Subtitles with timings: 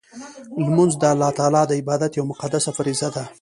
[0.65, 3.23] لمونځ د الله تعالی د عبادت یوه مقدسه فریضه ده.